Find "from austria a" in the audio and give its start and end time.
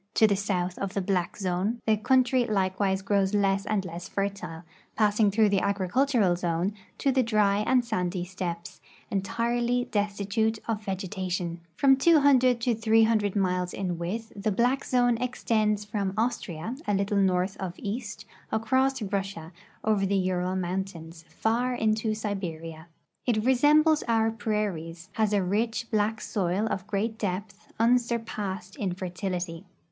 15.85-16.95